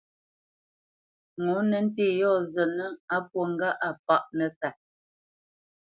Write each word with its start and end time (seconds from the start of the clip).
Ŋo 1.43 1.57
nə́ 1.69 1.81
ntê 1.85 2.05
yɔ̂ 2.19 2.33
zətnə́ 2.53 2.89
á 3.15 3.17
pwô 3.29 3.41
ŋgâʼ 3.51 3.77
a 3.87 3.89
páʼ 4.05 4.21
nəkât. 4.37 4.75